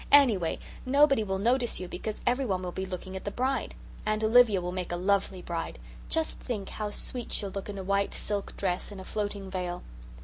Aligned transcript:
"Anyway, 0.11 0.57
nobody 0.83 1.23
will 1.23 1.37
notice 1.37 1.79
you 1.79 1.87
because 1.87 2.21
everyone 2.25 2.63
will 2.63 2.71
be 2.71 2.87
looking 2.87 3.15
at 3.15 3.23
the 3.23 3.29
bride. 3.29 3.75
Aunt 4.03 4.23
Olivia 4.23 4.59
will 4.59 4.71
make 4.71 4.91
a 4.91 4.95
lovely 4.95 5.43
bride. 5.43 5.77
Just 6.09 6.39
think 6.39 6.69
how 6.69 6.89
sweet 6.89 7.31
she'll 7.31 7.51
look 7.51 7.69
in 7.69 7.77
a 7.77 7.83
white 7.83 8.15
silk 8.15 8.57
dress 8.57 8.91
and 8.91 8.99
a 8.99 9.05
floating 9.05 9.51
veil." 9.51 9.83